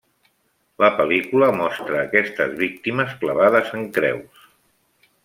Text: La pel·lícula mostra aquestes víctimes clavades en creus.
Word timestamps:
La 0.83 0.87
pel·lícula 1.01 1.49
mostra 1.59 1.99
aquestes 2.05 2.57
víctimes 2.63 3.13
clavades 3.21 3.71
en 3.81 3.85
creus. 3.99 4.49